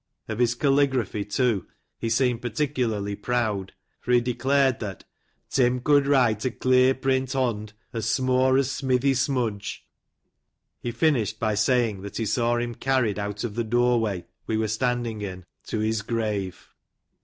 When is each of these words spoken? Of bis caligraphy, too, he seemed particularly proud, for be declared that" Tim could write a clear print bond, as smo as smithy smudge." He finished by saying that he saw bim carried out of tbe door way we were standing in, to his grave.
Of 0.27 0.39
bis 0.39 0.55
caligraphy, 0.55 1.25
too, 1.25 1.67
he 1.99 2.09
seemed 2.09 2.41
particularly 2.41 3.15
proud, 3.15 3.73
for 3.99 4.09
be 4.09 4.19
declared 4.19 4.79
that" 4.79 5.03
Tim 5.51 5.79
could 5.79 6.07
write 6.07 6.43
a 6.43 6.49
clear 6.49 6.95
print 6.95 7.33
bond, 7.33 7.73
as 7.93 8.07
smo 8.07 8.57
as 8.57 8.71
smithy 8.71 9.13
smudge." 9.13 9.85
He 10.79 10.89
finished 10.91 11.39
by 11.39 11.53
saying 11.53 12.01
that 12.01 12.17
he 12.17 12.25
saw 12.25 12.57
bim 12.57 12.73
carried 12.73 13.19
out 13.19 13.43
of 13.43 13.53
tbe 13.53 13.69
door 13.69 13.99
way 13.99 14.25
we 14.47 14.57
were 14.57 14.67
standing 14.67 15.21
in, 15.21 15.45
to 15.67 15.77
his 15.81 16.01
grave. 16.01 16.73